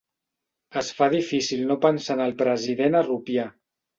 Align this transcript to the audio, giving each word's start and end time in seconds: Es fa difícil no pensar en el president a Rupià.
Es 0.79 0.87
fa 1.01 1.09
difícil 1.15 1.61
no 1.71 1.77
pensar 1.85 2.17
en 2.17 2.25
el 2.27 2.35
president 2.41 3.01
a 3.01 3.05
Rupià. 3.13 3.47